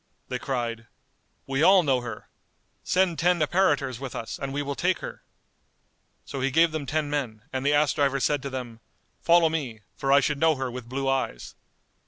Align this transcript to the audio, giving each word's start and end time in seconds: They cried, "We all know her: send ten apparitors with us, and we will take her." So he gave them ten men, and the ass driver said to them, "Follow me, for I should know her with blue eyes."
They 0.29 0.39
cried, 0.39 0.87
"We 1.45 1.61
all 1.61 1.83
know 1.83 2.01
her: 2.01 2.27
send 2.83 3.19
ten 3.19 3.39
apparitors 3.39 3.99
with 3.99 4.15
us, 4.15 4.39
and 4.39 4.51
we 4.51 4.63
will 4.63 4.73
take 4.73 4.97
her." 4.97 5.21
So 6.25 6.41
he 6.41 6.49
gave 6.49 6.71
them 6.71 6.87
ten 6.87 7.07
men, 7.07 7.43
and 7.53 7.63
the 7.63 7.73
ass 7.75 7.93
driver 7.93 8.19
said 8.19 8.41
to 8.41 8.49
them, 8.49 8.79
"Follow 9.21 9.47
me, 9.47 9.81
for 9.95 10.11
I 10.11 10.19
should 10.19 10.39
know 10.39 10.55
her 10.55 10.71
with 10.71 10.89
blue 10.89 11.07
eyes." 11.07 11.53